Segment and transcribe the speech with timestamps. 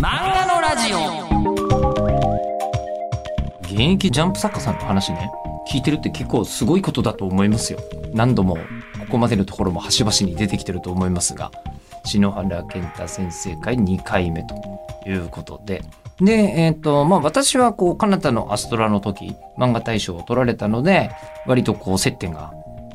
[0.00, 1.26] 漫画のラジオ。
[3.62, 5.28] 現役ジャンプ作家さんの話ね。
[5.68, 7.80] 聞いてるって結構すごいことだと思いますよ。
[8.14, 8.60] 何度もこ
[9.10, 11.50] こまでのところも端々に出てきてると思いますが。
[12.04, 14.54] 篠原健太先生会2回目と
[15.04, 15.82] いうことで。
[16.20, 21.10] で、えっ、と、まあ私はこう、カナタのアストラの時、漫画大賞を取られたので、
[21.44, 22.52] 割とこう、接点が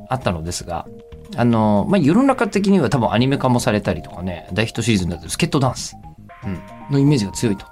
[0.08, 0.88] あったのですが、
[1.36, 5.98] あの、まあ世の中的には多分アニメ化もされたりとかね、大ヒットシーズンだとスケットダンス、
[6.90, 7.66] のイメージが強いと、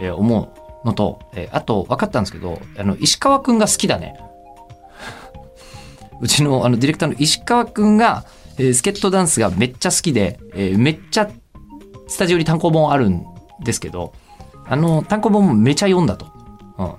[0.00, 0.48] えー思う。
[0.84, 4.18] のと、えーあと分かったんですけど、あの、石川くんが好きだね。
[6.20, 8.24] うちのあのディレクターの石川くんが、
[8.58, 11.30] えースケットダンスがめっちゃ好きで、えーめっちゃ
[12.06, 13.24] スタジオに単行本あるん
[13.62, 14.12] ですけど、
[14.66, 16.26] あの単行本もめちゃ読んだと、
[16.78, 16.92] うん、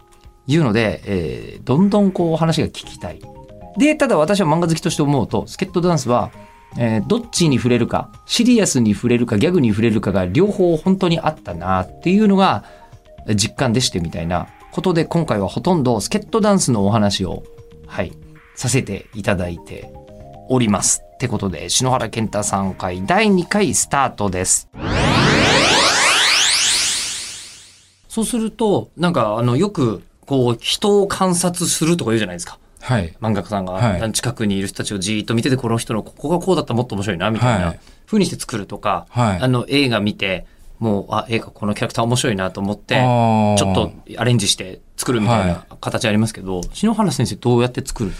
[0.47, 3.21] いうので、えーどんどんこう話が聞きたい。
[3.77, 6.31] で、ただ私は漫画好きとして思うと、スケットダンスは、
[6.77, 12.63] えーどっちに触れるか、シリアスに触れるか、ギャグに触れるかが両方本当にあったなっていうのが
[13.35, 17.43] 実感でしてみたいなことで、今回はほとんどスケットダンスのお話を、
[17.87, 18.11] はい、
[18.55, 19.91] させていただいて
[20.49, 21.01] おります。
[21.15, 24.69] ってことで、篠原健太さん回第2回スタートです。
[28.09, 32.59] そうすると、なんか、あの、よく、こう、人を観察するとか言うじゃないですか。
[32.85, 33.13] はい。
[33.19, 40.45] 漫画家さんが、はい近くにいる人たちをじーっと見てて、この人のここがこうだったらもっと面白いな、みたいなはい風にして作るとか、はいあの、映画見て、
[40.77, 48.11] もう、あ、映画このキャラクター面白いなと思って、ちょっとアレンジして作るみたいな形ありますけど、篠原先生どうやって作る？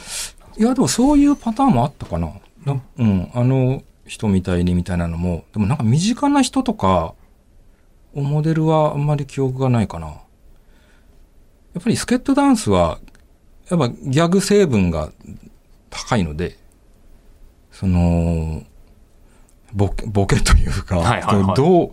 [0.58, 2.32] いや、でもそういうパターンもあったかな。
[2.66, 3.30] なうん。
[3.36, 7.14] あの人みたいにみたいなのも、でもなんか身近な人とか、
[8.16, 10.08] をモデルはあんまり記憶がないかな。
[10.08, 10.14] や
[11.80, 13.00] っぱりスケットダンスは、
[13.70, 15.12] やっぱギャグ成分が
[15.90, 16.58] 高いので、
[17.72, 18.64] その、
[19.74, 21.92] ボケ、ボケというか、はいはいはいどう、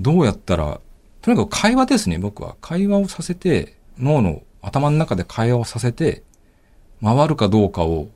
[0.00, 0.80] どうやったら、
[1.22, 2.56] とにかく会話ですね、僕は。
[2.60, 6.22] 会話をさせて、脳の頭の中で会話をさせて、
[7.02, 8.08] 回るかどうかを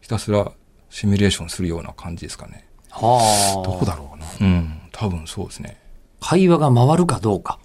[0.00, 0.52] ひたすら
[0.90, 2.66] シミュレーションするような感じですかね。
[2.90, 3.18] は
[3.58, 3.66] あ。
[3.66, 4.26] どこだろうな。
[4.40, 4.80] うん。
[4.92, 5.80] 多分そうですね。
[6.20, 7.58] 会話が回るかどうか。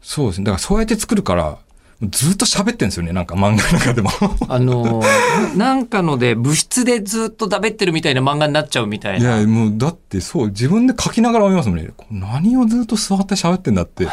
[0.00, 0.44] そうですね。
[0.46, 1.58] だからそうやって作るから、
[2.02, 3.12] ずっと喋ってんですよね。
[3.12, 4.10] なんか漫画の中でも。
[4.48, 9.38] あのーなんかので、部室でずっとだべってるみたいな漫画になっちゃうみたいいな。
[9.40, 11.88] や、もうだってそう、自分で書きながら思いますもんね。
[12.10, 14.04] 何をずっと座って喋ってんだって。
[14.04, 14.10] こ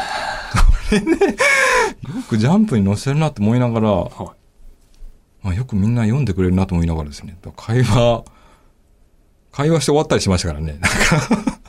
[0.91, 1.35] れね、よ
[2.29, 4.13] くジャンプに載せるなって思いながら、はい
[5.43, 7.35] まあ、よくみんな読んでくれるなと思いながらですね。
[7.57, 8.23] 会話、
[9.51, 10.79] 会話して終わったりしましたからね。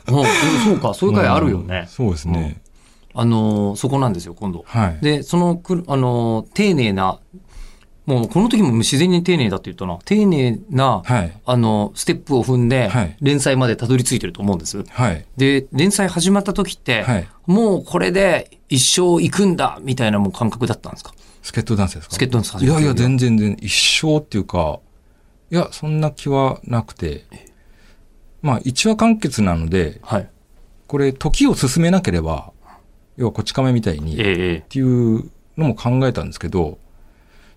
[0.07, 0.23] うん
[0.63, 1.87] そうか、そういう回あるよねうん。
[1.87, 2.61] そうですね。
[3.15, 4.63] あのーそこなんですよ、今度。
[4.67, 4.97] はい。
[5.01, 7.19] で、そのくる、あのー丁寧な、
[8.05, 9.97] もうこの時も自然に丁寧だって言ったな。
[10.05, 11.37] 丁寧な、はい。
[11.45, 14.83] あの、ステップを踏んではい、連載までたどり着いてると思うんです。
[14.83, 15.25] はい。
[15.37, 21.13] で、連載始まった時って、はいもうこれで一生行くんだ、みたいなもう感覚だったんですか？
[21.43, 22.15] スケットダンスですか？
[22.15, 23.71] スケットダンス始いやいや、全然全然、一
[24.01, 24.79] 生っていうか、
[25.51, 27.23] いや、そんな気はなくて、
[28.41, 30.29] まあ、一話完結なので、はい。
[30.87, 32.51] これ、時を進めなければ、
[33.17, 36.77] 要はこち亀みたいに、っていうのも考えたんですけど、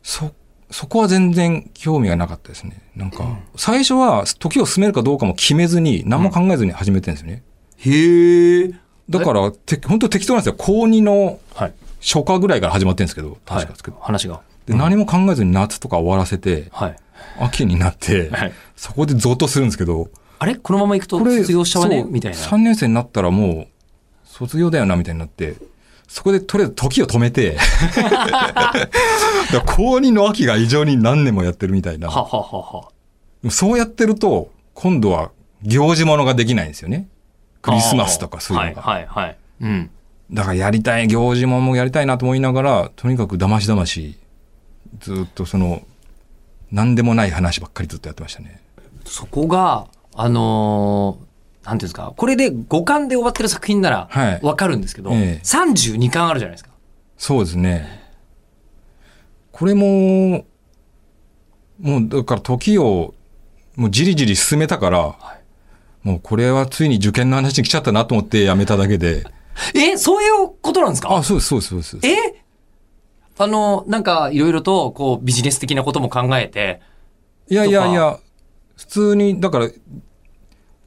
[0.02, 0.32] そ、
[0.70, 2.82] そこは全然興味がなかったですね。
[2.94, 7.42] なんか、最初は時を進めるかどうかも決めずに、何も考えずに始めてるんですよね。
[7.78, 8.74] へえ。
[9.08, 10.54] だから、て本当適当なんですよ。
[10.58, 11.72] 高2のはい。
[12.00, 13.96] 初夏ぐらいから始まってるんですけど、確かですけど。
[14.00, 14.40] 話が。
[14.66, 16.96] で何も考えずに夏とか終わらせて、はい。
[17.40, 20.08] 秋になって、はいそこでゾッとするんですけど、
[20.38, 20.54] あれ？
[20.54, 22.04] このまま行くと卒業しちゃうね？
[22.04, 22.38] みたいな。
[22.38, 23.66] 3年生になったらもう、
[24.38, 25.56] 卒業だよな、みたいになって、
[26.06, 27.58] そこでとりあえず時を止めて、
[29.66, 32.08] 高2の秋が異常に何年もやってるみたいな。
[32.08, 32.88] はははは。
[33.50, 35.32] そうやってると、今度は
[35.62, 37.08] 行事物ができないんですよね。
[37.62, 38.82] クリスマスとかそういうのが。
[38.82, 39.36] はい、はい、はい。
[39.60, 39.90] うん。
[40.30, 44.18] だからやりたい、行事物もやりたいなと思いながら、とにかくだましだまし、
[45.00, 45.82] ずっとその、
[46.70, 48.60] 何でもない話ばっかりずっとやってましたね。
[49.04, 51.27] そこが、あのー
[51.68, 56.70] なんていうんですか、これで5巻で終わってる作品ならはいわかるんですけど、ええ32巻あるじゃないですか。
[57.16, 58.02] そうですね。
[59.52, 60.44] これも、
[61.80, 63.14] もうだから時を、
[63.76, 65.14] もうじりじり進めたから、
[66.02, 69.26] もうこれはついに受験の話に来ちゃったなと思ってやめただけで。
[69.74, 71.14] え、そういうことなんですか？
[71.14, 72.14] あ、そうです、そうです、そうです。
[72.14, 72.42] え？
[73.40, 76.80] あの、なんか、いろいろと、こう、ビジネス的なことも考えて、
[77.48, 78.18] いやいやいや、
[78.76, 79.68] 普通に、だから、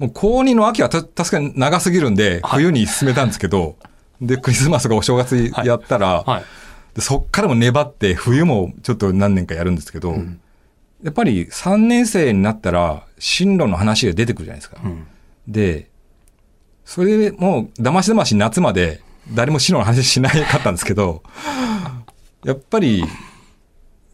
[0.01, 3.77] もう高2の秋はた確かに長すぎるんで、はい冬に進めたんですけど、
[4.19, 6.43] で、クリスマスがお正月やったら、はい。
[6.95, 10.41] でそっからも粘って、冬もちょっと何年かやるんですけど、ん
[11.03, 14.81] やっぱり3年生になったら、進路の話が出てくるじゃないですか。
[14.83, 15.05] うん。
[15.47, 15.91] で、
[16.83, 19.01] それでもう、だましだまし夏まで
[19.33, 21.21] 誰も死の話しなかったんですけど、
[22.43, 23.03] やっぱり、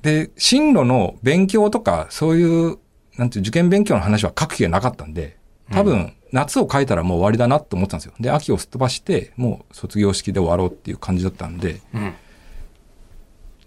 [0.01, 2.44] で、進路の勉強とか、そうい
[2.74, 2.78] う、
[3.16, 5.37] なんていう、受験勉強の話は書く気がなかったんで、
[5.72, 8.14] 多分、夏を書いたらもう終わりだなと思ってたんですよ。
[8.19, 12.14] で、秋をすっ飛ばして、もう卒業式で終わろうっていう感じだったんで、うん。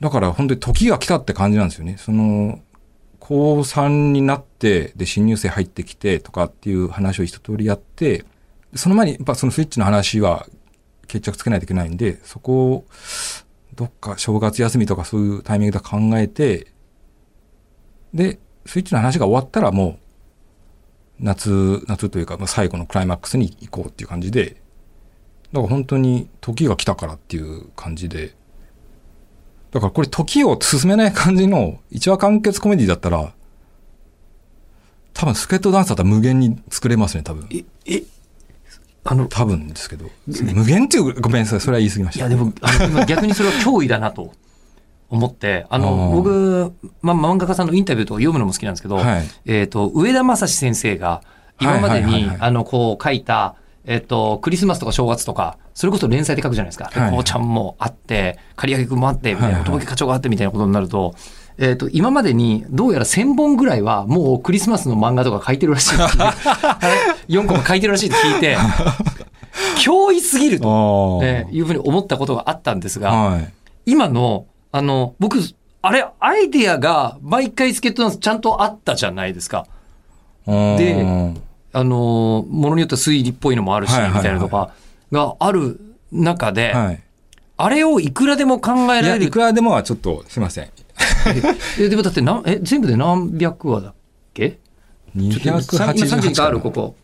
[0.00, 1.96] だから本当に時が来たって感じなんですよね。
[1.98, 2.60] その、
[3.18, 8.24] 高3になって、で、新入生入ってきてとかっていう話を一通りやって、
[8.74, 10.46] その前に、やっぱそのスイッチの話は
[11.06, 12.84] 決着つけないといけないんで、そこを、
[13.74, 16.68] どっか正月休みとかそういうタイミングで考えて、
[18.12, 20.09] で、スイッチの話が終わったらもう、
[21.20, 24.56] 夏、夏というか、まあ最後のクライマックスに行こうっていう感じで、
[25.52, 28.34] だから本当に時が来たからっていう感じで、
[29.70, 33.32] だからこれ時を進めない感じの一話完結コメディだったら、
[35.12, 37.48] 多分スケートダンスだったら無限に作れますね、多分。
[37.50, 38.02] え、え、
[39.04, 40.06] あの、多分ですけど。
[40.26, 42.26] 無限っていう、ごめんなさい、それは言い過ぎました。
[42.26, 44.32] いやでも、あの今逆にそれは脅威だなと
[45.10, 46.72] 思って、あの、僕、
[47.02, 49.24] まあ、漫画家さんのインタビューとか読むのも好きなんですけど、はい。
[49.44, 51.22] えっ、と、上田正史先生が
[51.60, 56.90] 今までにはいはいはいはい、あの、こう書いた、えっ、と、クリスマスとか正月とか、それこそ連載で書くじゃないですか。
[56.94, 57.10] ではい。
[57.10, 61.14] こうちゃんもあって、刈り上げくんもあって、みたいな、おとぼけ課長があってみたいなことになると、
[61.58, 66.02] えっ、と、今までにどうやら1000本ぐらいはもうクリスマスの漫画とか書いてるらしいって
[67.32, 68.56] いう4 個も書いてるらしいって聞いて、
[69.84, 71.20] 脅威すぎると、
[71.50, 73.52] いうふうに思ったことがあったんですが、はい。
[73.86, 75.38] 今の、あの、僕、
[75.82, 79.66] あれ、アイデアが毎回スケットダンスちゃんとあったじゃないですか。
[80.46, 80.52] で
[81.02, 84.72] うんあの、ものによっては推理っぽいのもあるし、はいはいはいみたいなとか
[85.12, 85.80] がある
[86.10, 87.02] 中で、はい。
[87.56, 89.38] あれをいくらでも考えられるいく。
[89.38, 90.70] らでもはちょっと、すいません。
[91.78, 93.94] えでもだって何え、全部で何百話だっ
[94.34, 94.50] け？
[94.50, 96.96] ちょっと今31巻ある、こ288こ。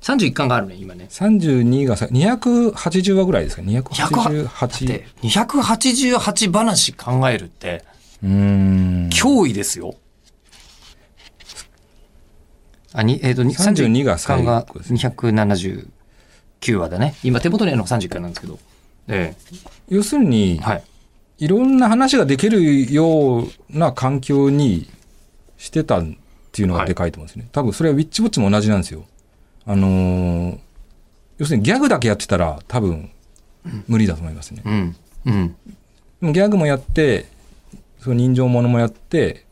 [0.00, 1.06] 31巻があるね、今ね。
[1.10, 4.12] 32がさ、280話ぐらいですか？100だっ
[4.46, 4.86] 288。
[4.86, 7.84] て、288話考えるって、
[8.22, 9.08] うーん。
[9.10, 9.94] 脅威ですよ。
[12.92, 17.14] あ、に、えっ、と、に32が最後がですね279話だね。
[17.22, 18.58] 今手元にあるのが30巻なんですけど。
[19.08, 19.34] え
[19.88, 20.84] 要するにえ、はい。
[21.38, 24.88] いろんな話ができるような環境に
[25.56, 26.04] してたっ
[26.52, 27.48] ていうのがでかいと思うんですね。
[27.52, 29.04] 多分それはウィッチウォッチも同じなんですよ。
[29.68, 30.58] あのー
[31.36, 33.10] 要するにギャグだけやってたら多分
[33.86, 34.62] 無理だと思いますね。
[34.64, 34.96] うん。
[35.26, 35.56] うん。
[36.20, 37.26] でもギャグもやって、
[38.00, 39.44] その人情ものもやって、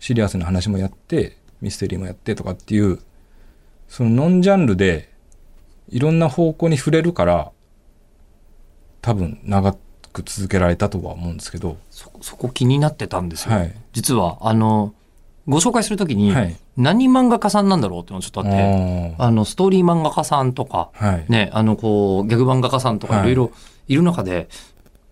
[0.00, 2.98] シリアスな話もやって、ミステリーもやってとかっていう、
[3.88, 5.10] そのノンジャンルで
[5.90, 7.50] いろんな方向に触れるから、
[9.02, 9.74] 多分長
[10.12, 13.54] く続けられたとは思うんですけど、そ、そこ気になってたんですよ。
[13.54, 14.94] はい実は、あの、
[15.46, 21.24] ご紹介するときに、はい何漫画家さんなんだろうってのがちょっとあって、ああの、ストーリー漫画家さんとか、ーはい。
[21.28, 23.32] ね、あの、こう、ギャグ漫画家さんとかはい。
[23.32, 23.52] いろいろ
[23.88, 24.48] いる中で、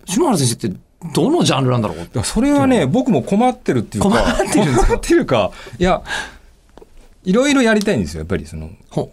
[0.07, 0.77] 篠原先生って
[1.13, 4.87] どのジャンルなんだろうそれはね、僕も困ってるっていうか、困ってるんですか？
[4.87, 6.03] 困ってるか、いや、
[7.25, 8.71] いろいろやりたいんですよ、やっぱりその。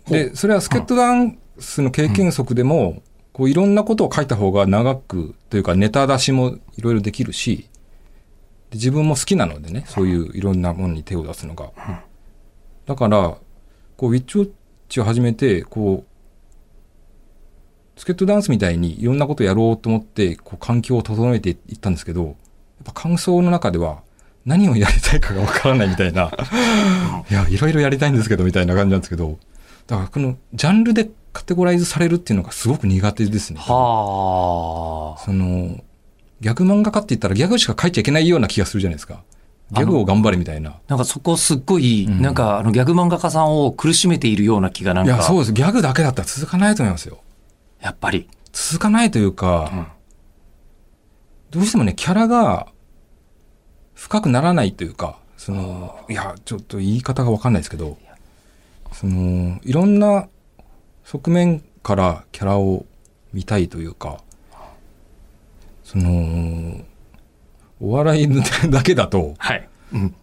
[0.08, 3.02] で、それはスケットダンスの経験則でも、
[3.32, 7.68] こういろんなことを書いた方が長くというかネタ出しもいろいろできるし、
[8.70, 11.72] で自分も好きなのでね、そういういろんなものに手を出すのが。
[12.86, 13.38] だから、
[13.98, 14.52] こう、ウィッチウォッ
[14.90, 22.36] チを始めて、こう、スケットダンスみたいにいろんなことをやろうと思って、こう、環境を整えていったんですけど、やっ
[22.86, 24.02] ぱ感想の中では、
[24.46, 26.32] 何をやりたいかがわからないみたいな、
[27.30, 29.38] いや、いろいろやりたいんですけど、みたいな感じなんですけど、
[29.88, 33.60] だからこのジャンルでカテゴライズされるっていうのがすごく苦手ですね。
[33.60, 35.24] はあ。
[35.24, 35.82] その、
[36.42, 39.24] ギャグ漫画家って言ったらギャグしか書いちゃいけないような気がするじゃないですか。
[39.74, 40.76] ギャグを頑張れみたいな。
[40.88, 45.54] なんかそこすっごい、うんなんかあのギャグ漫画家さんを苦しめているような気がなんいや、そうか、です。
[45.54, 47.20] ギャグだけだったら続かないと思いますよ。
[47.82, 48.30] やっぱり。
[48.52, 49.88] 続かないというか、うん
[51.54, 52.68] どうしてもね、キャラが
[53.94, 58.00] 深くならないというか、その、いや、ちょっと言い方がわかんないですけど、
[58.92, 60.30] その、いろんな
[61.06, 62.88] 側面からキャラを
[63.34, 64.24] 見たいというか、
[65.84, 66.82] その、
[67.84, 68.30] お笑い
[68.70, 69.68] だけだと、はい。
[69.94, 70.16] うん。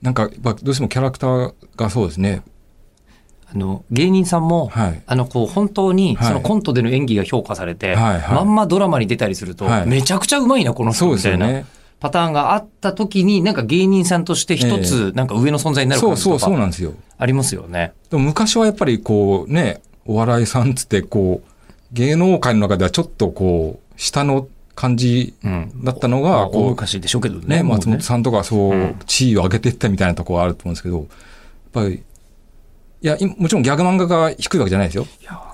[0.00, 0.30] なんか、
[0.62, 2.42] どうしてもキャラクターがそうですね。
[3.52, 5.02] あの、芸人さんも、はい。
[5.06, 11.66] あの、こう、本当に、はいそのコントでの演技が評価されて、はいはいまんまドラマに出たりすると、はいめちゃくちゃうまいな、この人そうみたいなですよね。
[12.00, 16.94] パターンがあった時に、なんか芸人さんとして一つ、なんか上の存在になるそうそう感じとか、そうなんですよ。
[17.18, 17.92] ありますよね。
[18.08, 21.48] でも昔はやっぱりこうね、お笑いさんつってこう、
[21.92, 25.84] 芸能界の中ではちょっとこう、下の感じうん。
[25.84, 27.62] だったのまあが、こう、大昔でしょうけどね。
[27.62, 31.06] 松本さんとかそうう、ん地位を上げていったみたいなところはあると思うんですけど、やっ
[31.72, 35.06] ぱり、いや、いもちろんギャグ漫画が低いわけじゃないですよ。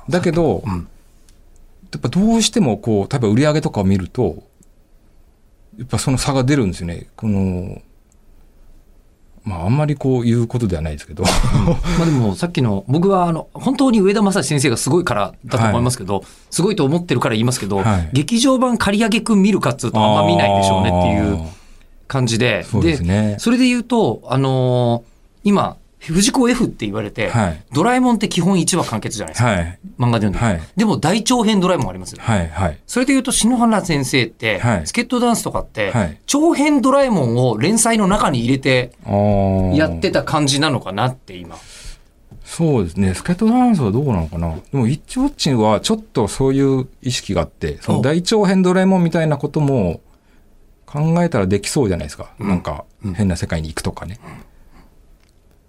[0.08, 0.88] だけどう、ん。
[1.92, 4.42] やっぱどうしてもこう、例えば売り上げとかを見ると、
[5.78, 7.08] やっぱその差が出るんですよね。
[7.16, 7.82] この、
[9.44, 11.24] まああんまりこう言うことではないですけど。
[11.24, 11.30] ま
[12.02, 18.10] あでもさっきの僕はあの本当に上田正史先生がすごいからだと思いますけど、すごいと思ってるから言いますけど、はい。
[18.12, 21.48] 劇場版刈り上げくん見るかっつうとあんま見ないでしょうねっていう
[22.06, 23.36] 感じで、そうですね。
[23.38, 25.10] それで言うと、あのー
[25.42, 25.76] 今、
[26.08, 29.50] 藤子 F って言われて、はいドラえもんって基本1話完結じゃないですか。
[29.50, 29.78] はい。
[29.98, 32.18] 漫画で読んでる、はいでも大長編ドラえもんありますよ。
[32.22, 32.48] はい。
[32.48, 32.78] はい。
[32.86, 38.92] それで言うと篠原先生って、はいスケットダンスとかって、はい長編ドラえもんを連載の中に入れて
[39.76, 41.56] やってた感じなのかなって今。
[42.44, 43.14] そうですね。
[43.14, 50.00] スケートダンスはどうなのかなでも、イッチウォッチはちょっとそういう意識があって、その大長編ドラえもんみたいなことも
[50.84, 52.32] 考えたらできそうじゃないですか。
[52.40, 54.18] うんなんか、変な世界に行くとかね。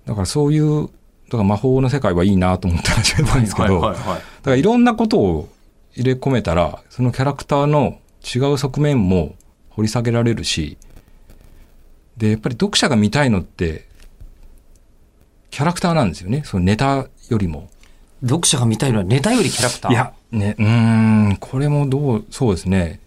[0.06, 5.50] だからそういう、だから魔法の世界はいいなと思って始めたんですけど、はいはいはいだからいろんなことを
[5.94, 9.36] 入れ込めたら、そのキャラクターの違う側面も
[9.70, 10.78] 掘り下げられるし、
[12.18, 13.88] で、やっぱり読者が見たいのって、
[15.50, 16.44] キャラクターなんですよね。
[16.46, 17.70] そのネタよりも。
[18.24, 19.92] 読者が見たいのはネタよりキャラクター？
[19.92, 20.68] いや、ね、うー
[21.34, 23.00] ん、これもどう、そうですね。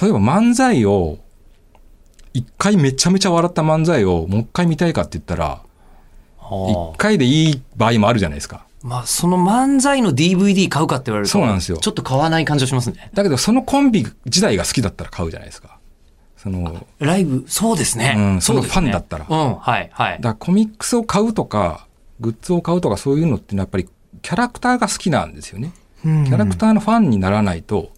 [0.00, 1.18] 例えば漫才を、
[2.32, 5.60] 一回めちゃめちゃ笑った漫才をもう一回見たいかって言ったら、
[6.42, 8.66] はあ一回でいい場合もあるじゃないですか。
[8.82, 13.10] まあ、その漫才の DVD 買うかって言われると、そうなんですよちょっと買わない感じがしますね。
[13.14, 15.78] だけどそのコンビ自体が好きだったら買うじゃないですか。
[16.36, 18.14] その、ライブ、そうですね。
[18.16, 20.16] うんそのファンだったらうん、はい、はい。
[20.16, 21.86] だからコミックスを買うとか、
[22.18, 23.88] グッズを買うとかそういうのってのはやっぱり
[24.22, 25.72] キャラクターが好きなんですよね。
[26.02, 27.92] キキャラクターのファンにならないと、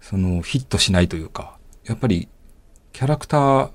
[0.00, 2.28] そのヒットしないというか、やっぱり
[2.92, 3.70] キャラクター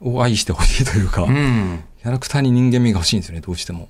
[0.00, 1.84] を愛してほしいというか、キうん。
[2.04, 3.88] ャラクターに人間味が欲しいんですよね、どうしても。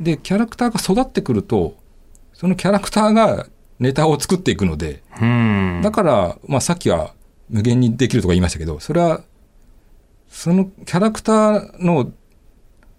[0.00, 1.76] で、キャラクターが育ってくると、
[2.32, 3.46] そのキャラクターが
[3.78, 5.80] ネタを作っていくので、うん。
[5.82, 7.14] だから、まあさっきは
[7.50, 9.22] 無限にできるとか言いましたけど、それは、
[10.28, 12.12] そのキャラクターの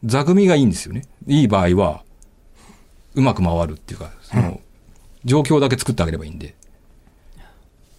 [0.03, 1.03] 座組がいいんですよね。
[1.27, 2.03] いい場合は、
[3.15, 4.59] うまく回るっていうか、その、
[5.25, 6.55] 状況だけ作ってあげればいいんで。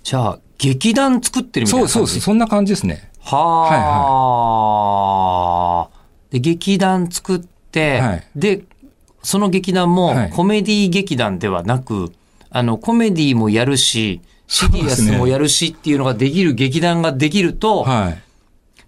[0.03, 1.93] じゃあ、劇団作ってるみたいな感じ？
[1.93, 2.21] そうそう。
[2.21, 3.11] そんな感じですね。
[3.21, 3.69] は
[5.87, 6.00] あ、
[6.31, 8.63] で、劇団作って、はいで、
[9.23, 12.13] その劇団もはいコメディ劇団ではなく、
[12.51, 18.23] あの、コメディもやるし、シリアスもやるしっていうのができる劇団ができると、はい。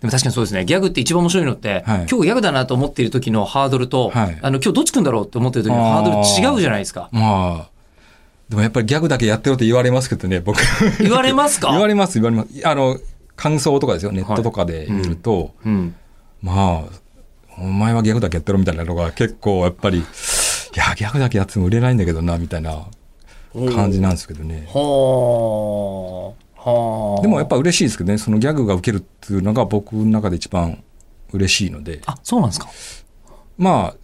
[0.01, 0.65] でも確かにそうですね。
[0.65, 6.17] ギャグって一番面白いのって、はい今日ギャグだなと思っている時のハードルと、はいあの、今日どっちくんだろうって思ってる時のハードル
[6.55, 7.09] 違うじゃないですか。
[7.13, 7.71] まあ、
[8.49, 10.61] でもやっぱりギャグだけやってろって言われますけどね、僕。
[10.99, 11.71] 言われますか？
[11.73, 12.67] 言われます、言われます。
[12.67, 12.99] あの、
[13.37, 15.95] 感想とかですよ、ネットとかで見ると、うん。
[16.43, 16.93] まあ、
[17.59, 20.03] お前はギャグだけやってろみたいなのが結構やっぱり、い
[20.75, 22.87] や、ギャグだけやっても売れないんだけどな、みたいな
[23.53, 24.67] 感じなんですけどね。
[24.73, 26.71] はあ。
[26.71, 27.23] はあ。
[27.23, 30.83] でもやっぱ嬉しいですけどね、そのギャグが受けるっていうのが僕の中で一番
[31.33, 32.69] 嬉しいので、あ、そうなんですか？
[33.59, 33.97] まあ、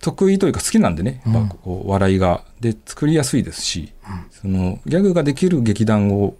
[0.00, 2.44] 得意というか好きなんでね、やっぱこう笑いが。
[2.60, 3.92] で、作りやすいですし、
[4.30, 6.36] そのギャグができる劇団を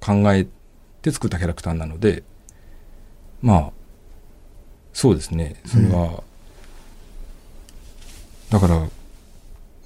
[0.00, 0.46] 考え
[1.02, 2.22] て作ったキャラクターなので、
[3.42, 3.72] まあ、
[4.98, 6.24] そうですね、それは、
[8.50, 8.88] だから、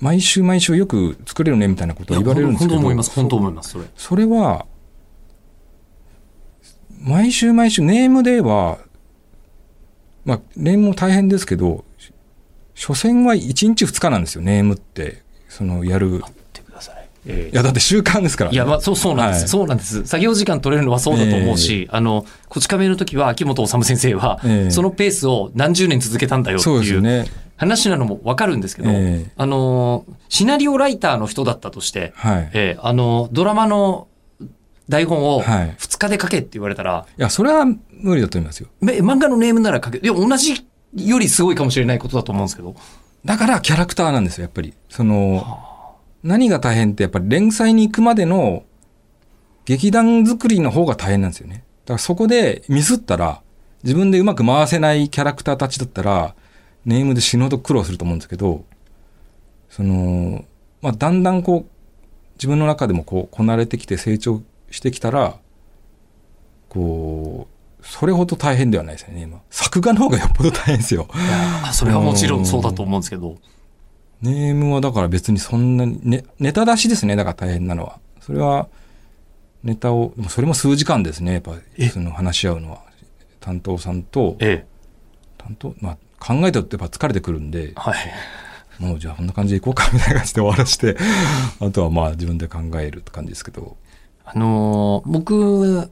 [0.01, 3.11] 毎週毎週よく作れるねみたいなことを言われるんですけど、本当思います。
[3.11, 3.73] 本当思います。
[3.73, 3.85] それ。
[3.95, 4.65] それは、
[7.03, 8.79] 毎週毎週ネームでは、
[10.25, 11.85] まあ、ネームも大変ですけど、
[12.75, 15.21] 所詮は1日2日なんですよ、ネームって。
[15.51, 16.23] その、やる。
[17.27, 17.31] い。
[17.31, 20.07] えいや、だって習慣ですから、いや、まあ、そう、そうなんです、はいそうなんです。
[20.07, 27.27] 作業時間取れるのはそうだと思うし、あの、こち亀の時は、秋元治先生は、ええそのペースを何十年続けたんだよっていう。
[27.57, 32.43] 話なのもわかるんですけど、ええあの、シナリオライターの人だったとして、はい。
[32.43, 34.09] いええあの、ドラマの
[34.89, 38.69] 台本をはい2日で書けって言われたら、や、それは無理だと思いますよ。
[38.81, 42.75] め漫画のネームなら書け、いや、同じよりすごいかもしれないことだと思うんですけど。
[43.25, 44.75] だからキャラクターなんですよ、やっぱり。
[44.89, 45.72] その、
[46.23, 48.65] 何が大変って、やっぱり連載に行くまでの
[49.65, 51.65] 劇団作りの方が大変なんですよね。
[51.85, 53.43] だからそこでミスったら、
[53.83, 56.35] 自分でうまく回せないキャラクターたちだったら、
[56.85, 58.65] ネームで死ぬほど苦労すると思うんですけど、
[59.69, 60.45] その、
[60.81, 61.71] まあ、だんだんこう、
[62.35, 65.39] 自分の中でもこう、こなれてきて成長してきたら、
[66.69, 67.49] こ
[67.81, 69.41] う、それほど大変ではないですよね、今。
[69.51, 71.09] 作画の方がよっぽど大変ですよ。
[71.65, 73.37] あそれはもちろんそうだと思うんですけど。
[74.23, 77.99] ネームはだから別にそんなに、ね、ネタ出しですね、だから大変なのは。
[78.21, 78.69] それは、
[79.65, 81.89] ネタを、でもそれも数時間ですね、やっぱえ？
[81.89, 82.83] その話し合うのは。
[83.41, 84.67] 担当さんと、ええ。
[85.39, 87.97] 担当、まあ考えてるとやっぱ疲れてくるんで、はい。
[88.79, 90.97] もうじゃあこんな感じでいこうかみたいな感じで終わらして、
[91.59, 93.77] あとはまあ自分で考えるって感じですけど。
[94.25, 95.91] あのー僕、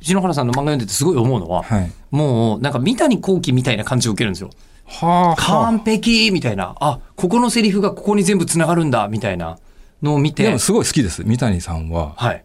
[0.00, 1.92] 篠原さんの漫画読んでてすごい思うのは、はい。
[2.10, 4.50] もうなんか三谷幸喜みたいな感じを受けるんですよ。
[4.88, 6.74] はあ、完璧みたいな。
[6.80, 9.58] あ、ここのセリフがここに全部繋がるんだみたいな
[10.02, 10.58] のを見てでも。
[10.58, 11.24] すごい好きです。
[11.24, 12.14] 三谷さんは。
[12.16, 12.44] はい。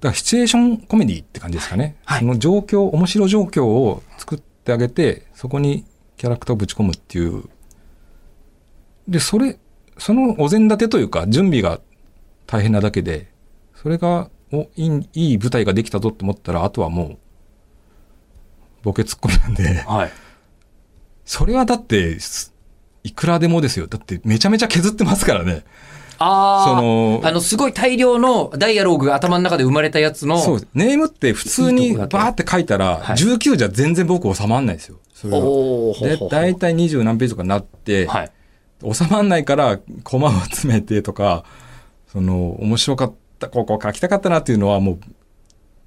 [0.00, 1.96] だからシチュエーションコメディって感じですかね。
[2.04, 5.84] はいその状況、面白状況を作ってあげて、そこに
[6.16, 7.44] キャラクターをぶち込むっていう。
[9.06, 9.58] で、それ、
[9.98, 11.80] そのお膳立てというか、準備が
[12.46, 13.30] 大変なだけで、
[13.74, 17.18] それが、おいいいい舞台ができたぞって思ったら、あとはもう、
[18.82, 20.12] ボケツッコミなんで、はい。
[21.28, 22.54] それはだって、す
[23.04, 23.86] いくらでもですよ。
[23.86, 25.62] だってめちゃめちゃ削ってますからね。
[26.16, 26.66] ああ。
[26.66, 30.38] そのあの、すごい大量のダイアログが頭の中で生まれたやつの。
[30.72, 35.00] ネームって普通にバーって書いたら、はい19じゃ全然僕収まんないですよ。
[35.12, 38.32] それはで、大体20何ページとかになって、はい。
[38.94, 41.44] 収まんないから、コマを詰めてとか、
[42.10, 45.00] その、面白かった、ここ書きたかったなっていうのはもう、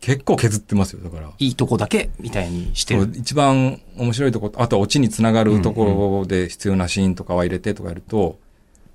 [0.01, 0.99] 結構削ってますよ。
[1.03, 1.31] だから。
[1.37, 3.09] いいとこだけみたいにしてる。
[3.13, 5.85] 一番面白いとこ、あとはオチにつながるとこ
[6.21, 8.39] ろで必要なシーンとかは入れてとかやると、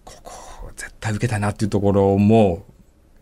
[0.04, 0.32] ここ、
[0.74, 2.64] 絶対受けたいなっていうところも、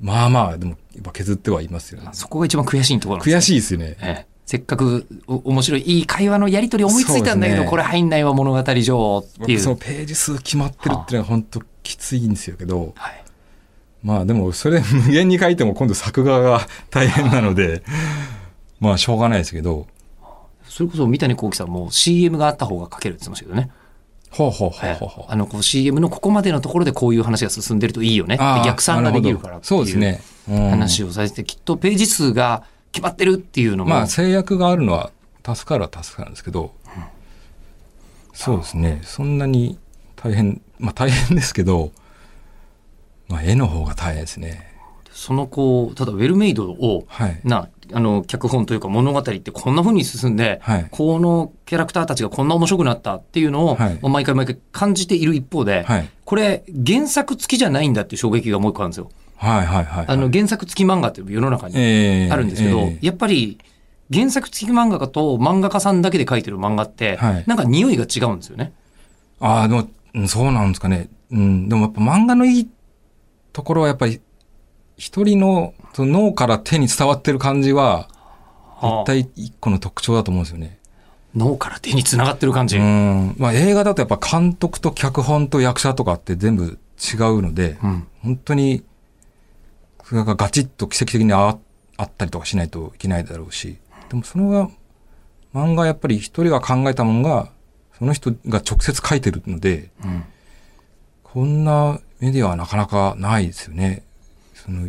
[0.00, 2.08] まあまあ、でも、やっぱ削ってはいますよね。
[2.12, 3.96] そこが一番悔しいところなんです悔しいですよね。
[4.00, 9.58] ええせっかくお面白いいい会話のやり取り思いついたんだけど、ねこれ入んないわ物語上っていう。
[9.58, 13.23] そのページ数決まってるっていうのは本当きついんですよけど、はい、
[14.04, 17.82] まあでもそれ無限に書いても今度作画が大変なので、
[18.78, 19.86] まあしょうがないですけど、
[20.68, 23.70] それこそ三谷幸喜さんも CM があった方が書けるって言ってましたけどね。
[24.30, 25.08] ほうほうほうええほう。
[25.08, 25.24] ほう。
[25.28, 28.36] あのこう CM のここまでのところでこういう話が進んでるといいよね。
[28.64, 29.82] 逆算ができるからなっていうほど。
[29.82, 30.20] そうですね。
[30.50, 30.70] うん。
[30.70, 35.12] 話をされて、きっとページ数が決まってるっていうのも、まあ制約があるのは
[35.46, 36.72] 助かるは助かるんですけど、
[38.34, 39.00] そうですね。
[39.04, 39.78] そんなに
[40.16, 41.92] 大変、まあ大変ですけど、
[43.28, 44.72] まあ絵の方が大変ですね。
[45.12, 47.40] そのこうただウェルメイドをはい。
[47.44, 56.08] なあの脚本というか物語ってこんな風に進んで、はいこのキャラクターたちがこんな面白くなったっていうのを、はいまあ毎回毎回感じている一方で、はい。
[56.24, 59.10] これ原作付きじゃないんだっていう衝撃がもう一個あるんですよ。
[59.36, 60.04] はいはいはい。
[60.08, 63.58] あの原作付き漫画って世の中にええあるんですけど、ええやっぱり
[64.12, 68.72] 原作付き漫画家と漫画家さんだけで描いてる漫画って、はいなんか匂いが違うんですよね。
[69.40, 71.08] ああ、でも、うんそうなんですかね。
[71.30, 72.68] うん、でもやっぱ漫画のいい
[73.54, 74.20] ところはやっぱり、
[74.96, 78.08] 一人のその脳から手に伝わってる感じは、
[78.76, 80.78] はあ絶対一個の特徴だと思うんですよね。
[81.36, 82.78] 脳から手につながってる感じ。
[82.78, 83.36] うん。
[83.38, 88.82] まあ映画だとやっぱ監督と脚本と役者とかって全部違うので、うん本当に、
[90.02, 91.56] それがガチッと奇跡的にあ
[91.96, 94.68] あったりとかしないといけないだろうし、でもそのが、
[95.54, 97.50] 漫画やっぱり一人が考えたものが、
[97.96, 100.24] その人が直接書いてるので、うん
[101.22, 104.02] こんなメディアはなかなかないですよね。
[104.54, 104.88] その、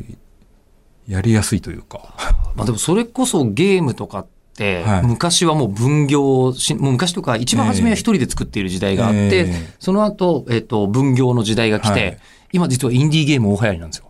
[1.07, 2.15] やりやすいというか。
[2.55, 12.17] まあでもそれこそゲームとかって、はい昔はもう分業し、もう昔とか一番初めは一人で作っている時代があって、ええその後、えっ、と、分業の時代が来て、はい
[12.53, 14.05] 今実はインディーゲーム大流行りなんですよ。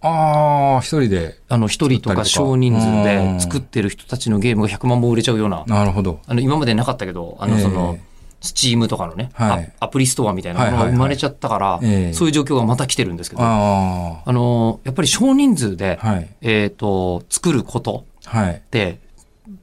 [0.00, 1.40] ああ、一人で。
[1.48, 6.20] あの、一人とか少人数うんで作ってる人たちのゲームが100万本売れちゃうような、なるほど。
[6.28, 8.13] あの、今までなかったけど、あの、そのえ、
[8.44, 16.28] スチームとかのね、はいアアプリストアみたいなものはいはいはいが生まれちゃったから、ええそういう状況がまた来てるんですけど、ああの、やっぱり少人数で、あ、はい。
[16.42, 18.56] えっ、と、作ることはい。
[18.56, 19.00] って、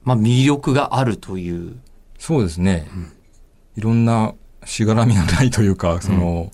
[0.04, 1.76] まあ魅力があるという、
[2.17, 2.88] そうですね。
[3.76, 4.34] いろんな
[4.65, 6.52] しがらみがないというか、その、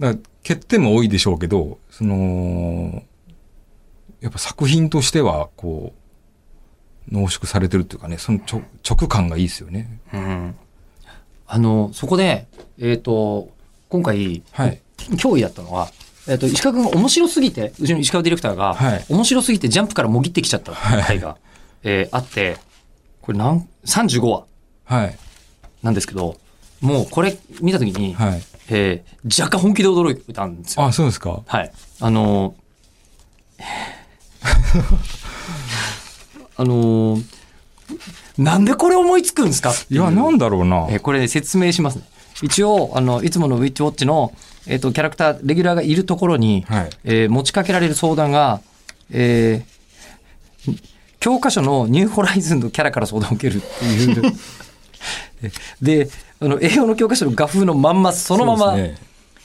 [0.00, 3.02] だから欠点も多いでしょうけど、その、
[4.22, 5.92] やっぱ作品としては、こ
[7.10, 10.00] う、濃縮されてるっていうかね、その直直感がいいですよね。
[10.14, 10.56] うん
[11.46, 12.46] あの、そこで、
[12.78, 13.50] えっ、と、
[13.88, 14.80] 今回、はい。
[15.12, 15.90] 脅威だったのは、
[16.26, 21.36] えっ、と、石川君が面白すぎて、うちの石川ディレクターが、はい面白すぎてジャンプからもぎってきちゃった回が、
[21.82, 22.56] えーあって、
[23.20, 24.44] これ何、35話
[24.86, 25.18] はい。
[25.82, 26.36] なんですけど、
[26.80, 28.42] もうこれ見たときに、はい。
[28.70, 30.84] えー若干本気で驚いたんですよ。
[30.86, 31.42] あ、そうですか？
[31.46, 31.72] はい。
[32.00, 33.64] あのー
[36.56, 37.24] あのー
[38.38, 39.72] なんでこれ思いつくんですか？
[39.90, 40.86] いや、なんだろうな。
[40.90, 42.02] えーこれ、ね、説明しますね。
[42.42, 44.32] 一応、あの、いつものウィッチウォッチの、
[44.66, 46.90] えっ、と、キャラクター、レギュラーがいるところに、はい。
[47.04, 48.60] えー持ちかけられる相談が、
[49.10, 50.78] えー
[51.20, 54.32] 教科書のニューホライズンのキャラから相談を受けるっていう。
[55.80, 56.08] で、
[56.40, 58.76] あの、英語の教科書の画風のまんま、そのまま、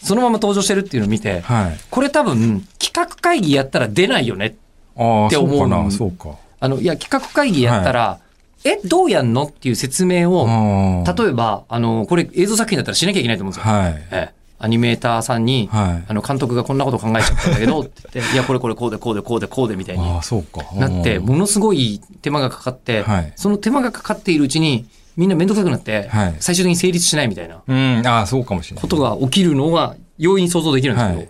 [0.03, 1.79] そ,、のまま登場してるっていうのを見て、はい。
[1.89, 4.55] これ多分、企画会議やったら出ないよね。
[4.97, 6.29] ああ、って思うそうかな、そうか。
[6.59, 8.19] あの、いや、企画会議やったら、
[8.63, 13.73] え、どうやんのっていう説明を、例えば、あの、これ映像作品だったらしなきゃいけないと思うんですよ。
[13.73, 13.93] はい。
[14.11, 20.65] ええアニメーターさんに、はいあの監督がこんなこと考えちゃったんだけどって言って、 いや、これこれこうでこうでこうでこうでみたいにああ、そうか。
[20.75, 28.81] なって、うんものすごい手間がかかって、はいその手間がかかっているうちに、みんな面倒くさくなって、はい最終的に成立しないみたいなうん、ああ、そうかもしれない。
[28.81, 31.29] ことが起きるのが容易に想像できるんですけど、はい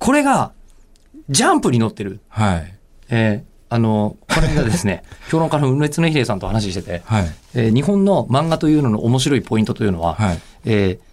[0.00, 0.50] これが、
[1.30, 2.20] ジャンプに載ってる。
[2.28, 2.74] はい。
[3.10, 7.34] えーあの、これがですね、 評論家の梅津常秀さんと話してて、はい。
[7.54, 10.38] えー日本の漫画というのの面白いポイントというのは、はい。
[10.64, 11.06] えー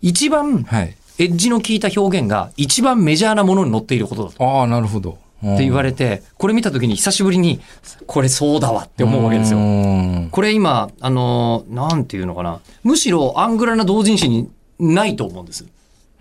[0.00, 0.96] 一番エはい。
[1.18, 4.44] ッジの効いた表現が一番メジャーなものに載っていることだと。
[4.44, 5.10] ああ、なるほど。
[5.44, 7.60] っって言われて、これ見た時に久しぶりに、
[8.06, 9.58] これそうだわって思うわけですよ。
[9.60, 10.28] よ。
[10.30, 12.60] これ今、あのーなんていうのかな。
[12.84, 15.64] むしろアングラな同人誌にないと思うんです。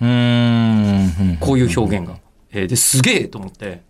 [0.02, 1.38] うーん。
[1.40, 2.16] こういう表現が。
[2.52, 3.82] えーで、すげえと思って。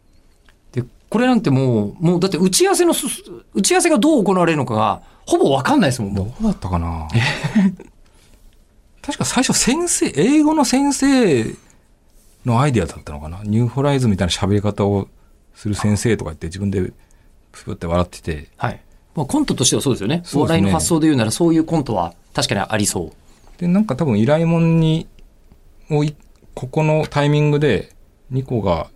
[1.12, 3.06] で、これなんてもう、もうだって打ち合わせのす、
[3.54, 7.08] 打ち合わせがどう行われるのかが、ほぼわかんないですもん、もどうだったかな？
[9.02, 11.46] 確か最初先生、英語の先生
[12.46, 13.42] のアイディアだったのかな？
[13.44, 15.08] ニューホライズンみたいな喋り方を
[15.54, 16.92] する先生とか言って自分で
[17.52, 18.36] ププって笑ってて。
[18.36, 18.48] う。
[18.58, 18.82] はい。
[19.14, 20.18] まあ、コントとしてはそうですよね。
[20.18, 23.12] ねお笑いの発想で言うなら、そういうコントは確かにありそう。
[23.60, 25.08] で、なんか多分依頼人に、
[25.90, 26.16] をい
[26.54, 27.94] ここのタイミングで
[28.32, 28.90] 2個が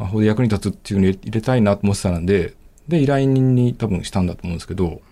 [0.00, 2.54] 魔法で役に立つっていうのを入れたいなと思ってたので、
[2.88, 5.02] で、依頼人に多分したんだと思うんですけど、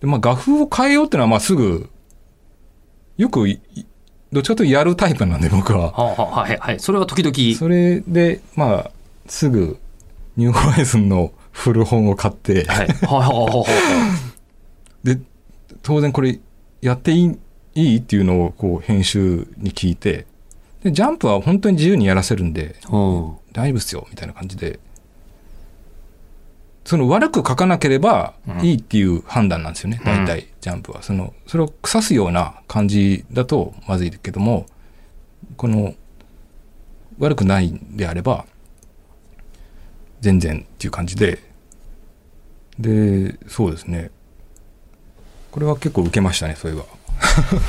[0.00, 1.90] で、まあ画風を変えようっていうのはまあすぐ、
[3.18, 3.46] よく
[4.32, 5.92] どっちかというとやるタイプなんで僕は。
[5.92, 6.80] はあ、はあ、はい、はい。
[6.80, 7.58] それは時々。
[7.58, 8.90] それで、まあ、
[9.26, 9.78] すぐ、
[10.36, 12.76] ニューホライズンの古本を買って、はい。
[12.78, 13.64] はい、はい、はい、は
[15.04, 15.16] い。
[15.16, 15.20] で、
[15.82, 16.40] 当然これ
[16.80, 17.38] やっていい
[17.74, 20.26] いいっていうのをこう編集に聞いて、
[20.82, 23.36] で、ジャンプは本当に自由にやらせるんで、うん。
[23.56, 24.78] 大丈夫っすよ、みたいな感じで、
[26.84, 31.02] その悪く書かなければいいっていう判断なんですよね、大体、ジャンプは。
[31.02, 34.66] その、それを腐すような感じだとまずいけども、
[35.56, 35.94] この、
[37.18, 38.44] 悪くないんであれば、
[40.20, 41.42] 全然っていう感じで、
[42.78, 44.10] で、そうですね。
[45.50, 46.84] これは結構受けましたね、それは。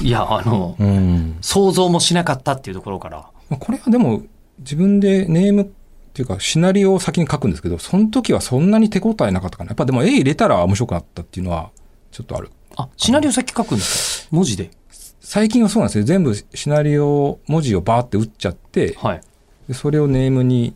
[0.01, 1.37] いや、あの、うん。
[1.39, 3.29] 想像もしなかったっていうところから。
[3.49, 4.23] まあこれはでも
[4.59, 5.67] 自分でネームっ
[6.13, 9.69] ていうかシナリオを先に書くんですけど、その時はそんなに手応えなかったかな。
[9.69, 11.71] やっぱでも絵入れたら面白くなったっていうのは
[12.11, 12.49] ちょっとある。
[12.75, 14.29] あ、シナリオ先書くんですか？
[14.35, 14.71] 文字で？
[15.19, 16.03] 最近はそうなんですよ。
[16.05, 19.21] 全部シナリオ、文字をバーって打っちゃって、はい。
[19.67, 20.73] でそれをネームに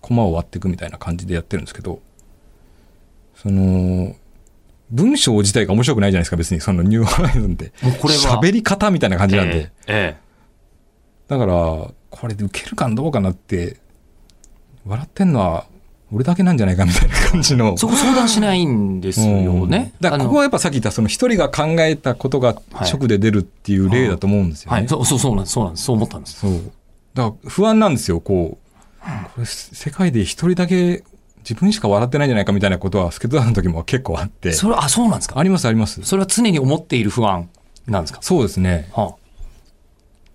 [0.00, 2.00] コマを割っていくみたいな感じでやってるんですけど、
[3.34, 4.14] その、
[4.90, 6.60] 文章自体が面白くないじゃないですか、別に。
[6.60, 7.72] そのニューホライズンって。
[7.82, 8.40] もうこれは。
[8.40, 9.56] 喋り方みたいな感じなんで。
[9.56, 10.16] えええ
[11.28, 11.54] だから、
[12.10, 13.76] これで受けるかどうかなって、
[14.86, 15.66] 笑ってんのは
[16.12, 17.68] 俺だけなんじゃないかみたいな感じの。
[17.74, 19.92] え そこ相談しないんですよね。
[20.00, 24.78] だからここはやっぱさっき言ったその一人が考えたことがはい直で出るっていう例だと思うんですよね。
[24.78, 24.88] はい。
[24.88, 25.52] そう、そう、そうなんです。
[25.54, 25.84] そうなんです。
[25.84, 26.40] そう思ったんです。
[26.40, 26.52] そう。
[27.14, 29.04] だから不安なんですよ、こう。
[29.34, 31.04] これ世界で一人だけ
[31.38, 34.52] 自分しか笑ってないんじゃないかみたいなことはスケートダの時も結構あって。
[34.52, 35.38] それは、あ、そうなんですか？
[35.38, 36.02] ありますあります。
[36.02, 37.48] それは常に思っている不安
[37.86, 38.18] なんですか？
[38.20, 38.88] そうですね。
[38.92, 39.14] は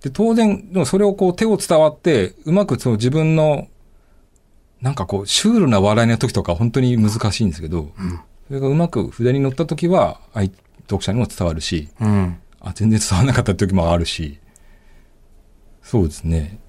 [0.06, 3.68] で、当然、でもそれをこう手を伝わって、うまくその自分の、
[4.80, 7.89] なんかこう、シュールな笑いの時とか本当に難しいんですけど、
[8.48, 12.38] それがうまく筆に乗った時は、相読者にも伝わるし、あ、うん。
[12.60, 14.38] あ、全然伝わらなかった時もあるし、
[15.82, 16.60] そうですね。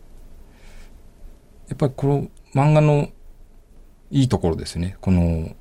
[1.68, 3.10] やっぱりこの漫画の
[4.10, 4.96] いいところですね。
[5.02, 5.54] この、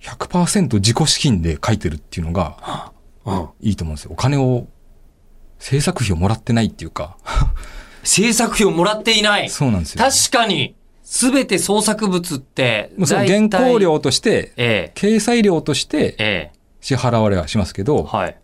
[0.00, 2.92] 100%自己資金で書いてるっていうのが
[3.24, 3.48] うん。
[3.60, 4.10] いいと思うんですよ。
[4.12, 4.66] お金を、
[5.58, 7.16] 制作費をもらってないっていうか、
[8.04, 9.48] 制作費をもらっていない。
[9.50, 10.04] そうなんですよ。
[10.04, 18.36] 確かに、すべて創作物って、もうその原稿料として、え掲載料としてえ、え支払われはしますけえど、はい。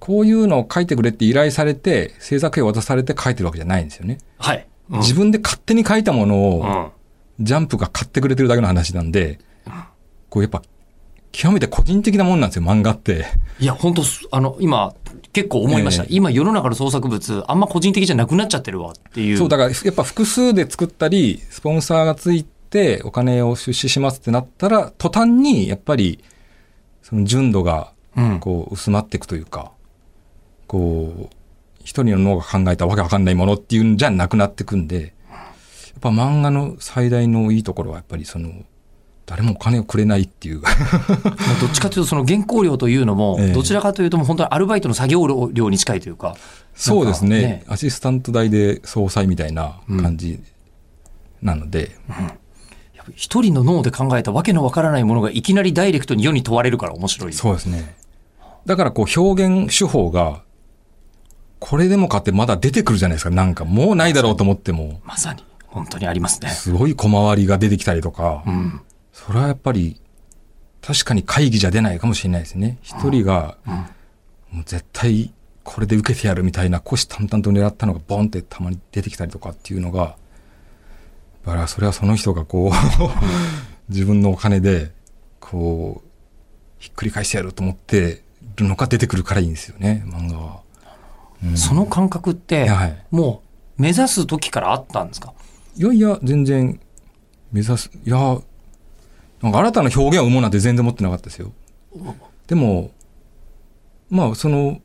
[0.00, 4.18] こういうのを書いてくれって依頼されて、制作費を渡されて書いてるわけじゃないんですよね。
[4.38, 4.66] はい。
[4.90, 6.92] うん自分で勝手に書いたものうを、ん。
[7.40, 9.38] ジャンプが買ってくれてるだけの話なんで、
[10.28, 10.62] こうやっぱ、
[11.30, 13.26] 極めて個人的なもんなんですよ、漫画って。
[13.58, 14.94] いや、本当あの、今、
[15.32, 16.04] 結構思いました。
[16.04, 19.38] ええ今、世の中の創作物、あんま個人的じゃなくなっちゃってるわっていう。
[19.38, 26.22] そう、だからやっぱ複数で作ったり、スポンサーがついてお金を出資しますってなったら、途端にやっぱり、
[27.02, 28.40] その純度がうん。
[28.40, 29.72] こう薄まっていくというか、
[30.66, 31.34] こう、
[31.80, 35.12] 一人の脳が考えたわけわかんないものっていうんじゃなくなってくんで、やっ
[36.00, 38.50] ぱ漫画の最大のいいところはやっぱりその、
[39.26, 40.60] 誰もお金をくれないっていう。
[40.62, 46.36] まあどっちかというと、その原稿料というのも、ええどちらかというと、もう本当にアルバイトの作業量に近いというか。
[46.74, 50.40] そうですねねアシスタント代で総裁みたいな感じ
[51.42, 51.96] なので、
[52.94, 57.32] やっぱ一人の脳で考えたわけのわからないものがいきなりダイレクトに世に問われるから面白い。
[57.32, 57.94] そうですね。
[58.64, 60.42] だからこう表現手法が、
[61.58, 63.30] これでもかってまだ出てくるじゃないですか。
[63.30, 66.50] なんかもうないだろうと思っても、まさに、本当にありますね。
[66.50, 68.80] すごい小回りが出てきたりとか、うん。
[69.12, 70.00] それはやっぱり、
[70.80, 72.78] 確かに会議じゃ出ないかもしれないですね。
[72.82, 73.56] 一人が、
[74.50, 75.32] もう絶対
[75.64, 80.16] これで受けてやるみたいな虎視眈々と狙ったのがボンってたまに出てきたりとかっていうのが、
[81.46, 82.72] だからそれはその人がこう、
[83.92, 84.92] 自分のお金で、
[85.40, 86.08] こう、
[86.78, 88.22] ひっくり返してやると思って
[88.56, 90.60] るのが出てくるからいいんですよね、漫画は。
[91.44, 93.04] うんその感覚って、はい。
[93.10, 93.42] も
[93.78, 95.32] う目指す時からあったんですか？
[95.76, 96.80] いやいや、全然、
[97.52, 98.38] 目指す、いや、
[99.42, 101.52] なんか新たな表現を生もうなんて全然持ってなかったですよ。
[102.46, 102.90] でも、
[104.08, 104.80] まあ、その、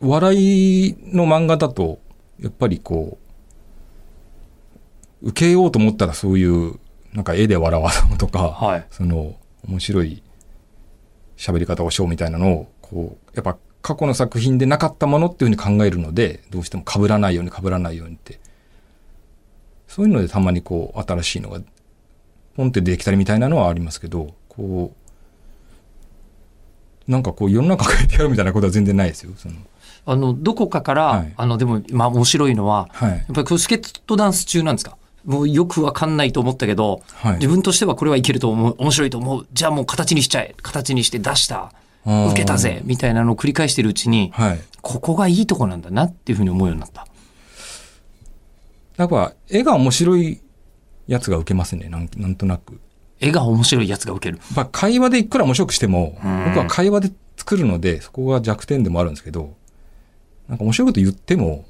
[0.00, 1.98] 笑いの漫画だと、
[2.40, 3.18] やっぱりこ
[5.22, 6.78] う、受けようと思ったらそういう、
[7.12, 8.86] なんか絵で笑わそうとか、はい。
[8.90, 10.22] その、面白い
[11.36, 18.40] 喋り方をしようみたいなのを、こう、やっぱ過去の作品でなかったものっていうふうに考えるので、どうしても被らないように被らないようにって。
[19.88, 21.60] そういうのでたまにこう、新しいのが、
[22.56, 24.92] ポンってできたりみたいなのはありますけど、こ
[27.08, 29.32] う、なんかこう世の中変えてやるみたいなことは全然ないですよ。
[29.36, 29.54] その
[30.06, 33.10] あの、どこかから、はいあの、でも、まあ面白いのは、はい。
[33.10, 34.96] やっぱりこれスケートダンス中なんですか？
[35.24, 39.46] もうよくわかんないと思ったけど、はい自分としてはこれはいけると思う、面白いと思う。
[39.52, 40.54] じゃあもう形にしちゃえ。
[40.62, 41.72] 形にして出した。
[42.04, 42.82] 受けたぜ。
[42.84, 44.60] みたいなのを繰り返してるうちに、はい。
[44.82, 47.06] ここがいいとこなんだなっていうふうに思うようになった。
[48.98, 50.40] やっぱ、絵が面白い
[51.06, 51.88] やつが受けますね。
[51.88, 52.80] なんなんとなく。
[53.20, 54.38] 絵が面白いやつが受ける。
[54.38, 59.54] やっぱ会話でいくら面白くしても、うん僕は会話で作るので、そこが弱点でもあるんですけど、
[60.48, 61.64] なんか面白いこと言っても、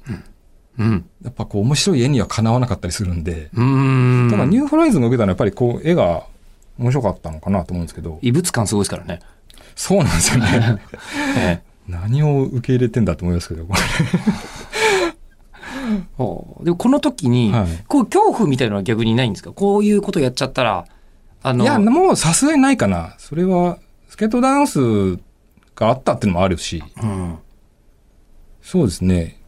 [0.77, 1.05] うん。
[1.23, 4.29] やっぱこう面白い絵にはかなわなかったりするんで、うーん。
[4.29, 6.25] ただニューホライズンが受けたのはやっぱりこう絵が
[6.77, 9.21] 面白かったのかなと思うんですけど、異物感すごいですからね。
[9.75, 10.79] そうなんですよね。
[11.37, 13.79] ええ何を受け入れてんだと思いますけど、こほ
[16.17, 19.51] うでもこの時に、はいこう恐怖みたいなのは逆にないんですか？
[19.51, 20.85] こういうことやっちゃったら、
[21.41, 23.15] あの、れいや、もうさすがにないかな。
[23.19, 23.77] それは、
[24.09, 25.17] スケートダンス
[25.75, 27.37] があったっていうのもあるし、うん。
[28.61, 29.41] そうですね。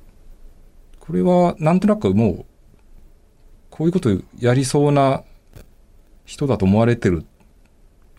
[1.00, 2.46] これは、なんとなくもう、
[3.70, 5.24] こういうことやりそうな
[6.26, 7.26] 人だと思われてる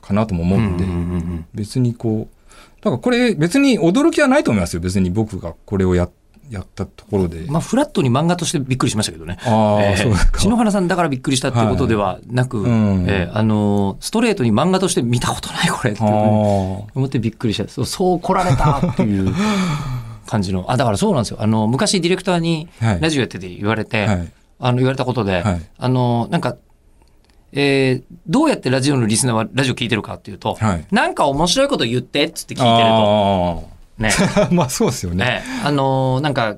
[0.00, 2.34] かなとも思うんで、うんうんうん別にこう、
[2.80, 4.80] だからこれ別に驚きはないと思いますよ。
[4.80, 6.08] 別に僕がこれをや
[6.50, 7.44] やったところで。
[7.48, 9.38] まあ、フラットに漫画としてびっくりしましたけどね。
[9.44, 10.40] ああ、ええそうですか。
[10.40, 17.68] 篠原さんだからびっくりしたっていうことではなく、うんええあの、ストレートに漫画として見たことないこれって思ってびっくりした。
[17.68, 19.34] そう、そう来られたっていう
[20.26, 20.64] 感じの。
[20.68, 21.38] あ、だからそうなんですよ。
[21.40, 24.10] あの、昔ディレクターにはいラジオやってて言われて、あ。
[24.10, 24.32] はい。
[24.60, 26.56] あの、言われたことで、はいあの、なんか、
[27.52, 34.10] えーどうやってラジオのリスナーはラジオ聞いてるかっていうと、はいなんか面白いこと言ってっつって聞いてると、ね、
[34.50, 35.24] まあそうですよね。
[35.24, 36.56] ね、あのーなんか、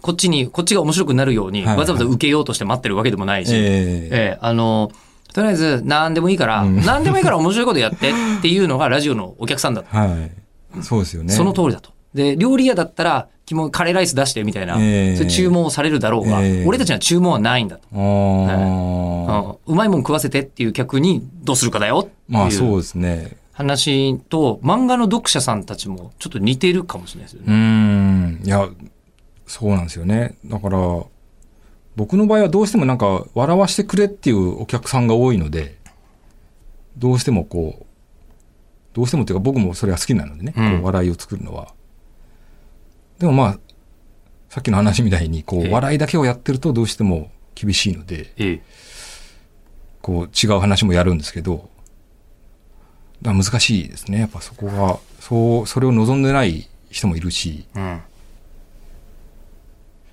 [0.00, 9.88] こっちに、こっちが面白くなるように、はいわざわざ受けようとして待ってるわけでもないし、ええええあのーとりあえず、何でもいいから、うん何でもいいから面白いことやってっていうのがラジオのお客さんだと。
[9.96, 10.82] はい。
[10.82, 11.32] そうですよね。
[11.32, 11.90] その通りだと。
[12.14, 17.82] で、料理屋だったら、キモカレーライス出してみたいな、ええそういう注文をされるだろうが、ええ俺たちには注文はないんだと。
[17.94, 18.00] ああ、
[19.40, 23.36] うんうまいもん食わせてっていう客にどうするかだよっていうまあそうですね。
[23.52, 27.54] 話と、漫画の読者さんたちもちょっと似てるかもしれないですよね。
[27.54, 28.40] ん。
[28.44, 28.68] いや、
[29.46, 30.36] そうなんですよね。
[30.46, 30.78] だから、
[31.94, 35.76] 僕の場合はどうしてもなんか笑わしてくれっていうお客さんが多いので、
[36.96, 37.86] どうしてもこう、
[38.94, 41.74] どうしてもっていうか僕もそれは好きなのでね、うんこう笑いを作るのは。
[43.18, 43.58] でもまあ、
[44.48, 48.62] さっきの話みたいに、こう、ええ笑いだけをやってるとどうしても厳しいので、ええ。
[50.00, 51.70] こう違う話もやるんですけど、
[53.22, 54.20] だ難しいですね。
[54.20, 58.00] やっぱそこが、そう、それを望んでない人もいるし、うん。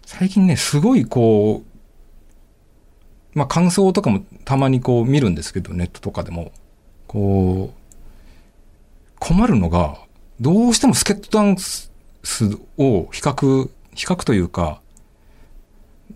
[0.05, 6.51] 最近ね、すごいこう、まあ感想とかもたまにこう見るんですけど、ネットとかでも、
[7.07, 7.79] こう、
[9.19, 9.97] 困るのが、
[10.39, 11.91] どうしてもスケットダンス
[12.77, 14.81] を比較、比較というか、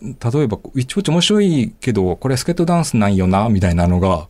[0.01, 4.27] 例えば、いちょいち面白いけど、これスケートダンスなんよな、みたいなのが、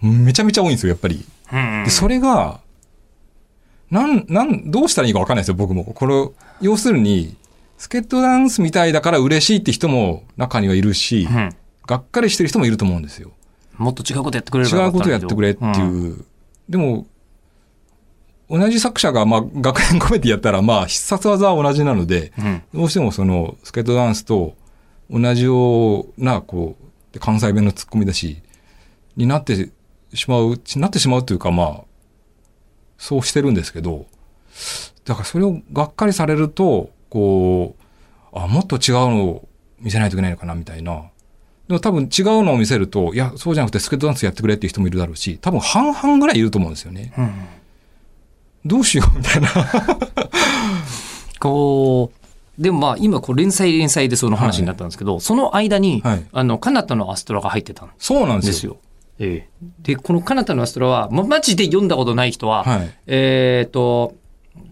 [0.00, 1.24] めちゃめちゃ多いんですよ、やっぱり。
[1.52, 2.60] うんで、それが、
[3.90, 5.84] なん、なん、どうしたらいいかわかんないですよ、僕も。
[5.84, 6.28] これ、
[6.60, 7.36] 要するに、
[7.78, 11.56] スケートダンスみたいだから嬉しいって人も中にはいるし、うん
[11.86, 13.30] がっかりしてる人もいると思うんですよ。
[13.76, 16.14] もっと違うことやってくれれば違うことやってくれっていう。
[16.14, 16.24] ん
[16.68, 17.06] でも、
[18.50, 24.56] 同じ作者が、まあ、学園コメディやったら、まあ、必殺技は同じなので、うんどうしてもその、スケートダンスと
[25.08, 28.42] 同じような、こう、で関西弁のツッコミだし、
[29.16, 29.70] になって
[30.16, 31.80] しまう、なってしまうというか、まあ、
[32.98, 34.06] そうしてるんですけど、
[35.04, 37.76] だからそれをがっかりされると、こ
[38.32, 39.48] う、あ、もっと違うのを
[39.78, 41.04] 見せないといけないのかな、みたいな。
[41.68, 47.12] でも多分違うのを見せると、いや、そうじゃなくてスケートダンスやってくれっていう人もいるだろうし、多分半々ぐらいいると思うんですよね。
[47.18, 47.30] うん
[48.66, 49.48] どうしようみたいな。
[51.38, 52.10] こ
[52.58, 58.48] う、でもまあ今こう連載連載でその話になったんですけど、その間に、はいあの、カナタのアストラが入ってたんそうなんでよ。
[58.48, 58.76] ですすよ。
[59.18, 59.48] ええ、
[59.82, 62.94] で、このカナタのアストラは、ま、マジで読んだことない人は、はい。
[63.06, 64.14] えっ、と、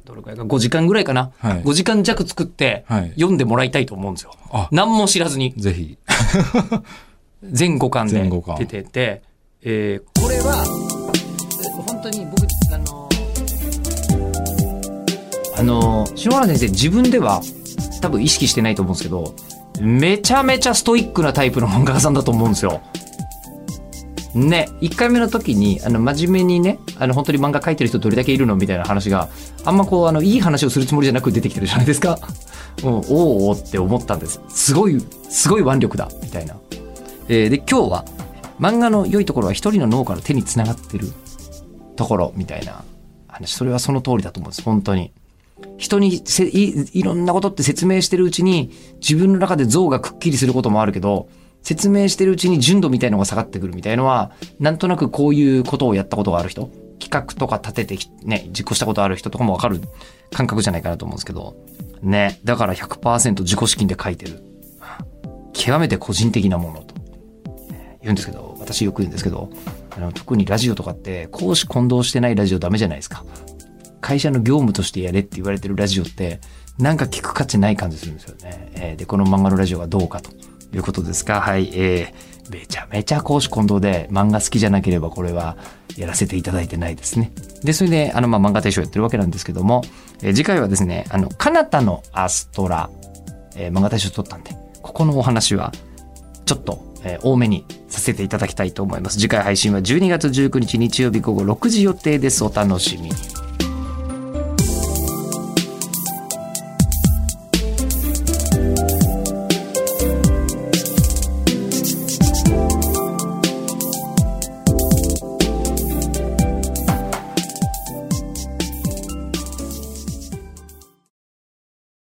[0.05, 1.33] どれくらいか、5時間ぐらいかな？
[1.39, 4.33] はい5時間弱作って、はい読んでもらいたいと思うんですよ。
[4.53, 5.99] あ、何も知らずに、ぜひ。
[7.43, 9.23] 全5巻で出てて、
[9.63, 10.65] えーこれは、
[11.63, 13.09] え本当に僕、あの、
[15.57, 17.41] あの、篠原先生自分では
[18.01, 19.35] 多分意識してないと思うんですけど、
[19.81, 22.81] めちゃめちゃストイックなタイプの漫画家さんだと思うんですよ。
[24.35, 29.29] ね、1回目の時に、あの、真面目にね、あの、本当に漫画描いてる人どれだけいるのみたいな話が、
[29.64, 32.18] あんまこう、あの、いい話をするつもりじゃなく出てきてるじゃないですか。
[32.83, 33.03] うん、おう
[33.51, 34.40] おって思ったんです。
[34.49, 36.57] すごい、すごい腕力だ、みたいな。
[37.29, 38.05] えーで、今日は、
[38.61, 41.12] 漫画の良いところは一人の脳から手につながってる
[41.94, 42.83] ところ、みたいな
[43.29, 43.55] 話。
[43.55, 45.12] それはその通りだと思うんです、本当に。
[45.79, 51.29] 人にせいいろんなことって説明してるうちに自分の中で像がくっきりすることもあるけど
[51.64, 59.81] 説明してるうちに純度みたいのが下がってくるみたいのはなんとなくこういうことをやったことがある人企画とか立ててね実行したことある人とかもわかる
[60.31, 61.57] 感覚じゃないかなと思うんですけど
[62.03, 64.42] ねだから100%自己資金で書いてる。
[65.53, 66.94] 極めて個人的なものと。
[68.03, 69.48] 言うんですけど私よく言うんですけど
[69.96, 73.24] あの特にラジオとかって公私混同してないラジオダメじゃないですか。
[74.05, 76.38] 会社の業務としてやれって言われてるラジオって、
[76.79, 78.70] なんか聞く価値ない感じするんですよね。
[78.74, 80.31] えーで、この漫画のラジオがどうかと。
[80.77, 81.41] いうことですか？
[81.41, 81.71] はい。
[81.75, 85.57] えーめちゃめちゃ公私混同で漫画好きじゃなければこれは
[85.97, 87.33] やらせていただいてないですね。
[87.63, 89.81] で、それで、あの、まあ、漫画大賞やってるわけなんですけども、
[90.23, 92.91] え次回はですね、あの、カナタのアストラ、
[93.57, 94.51] えー漫画大賞取ったんで、
[94.83, 95.73] ここのお話は、
[96.45, 99.19] ちょっと、えー多めにさせていただきたいと思います。
[99.19, 102.45] 次回配信は12月19日日曜日午後6時予定です。
[102.45, 103.13] お楽しみに。